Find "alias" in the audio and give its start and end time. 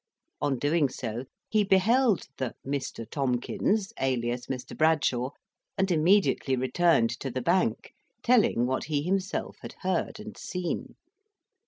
4.01-4.47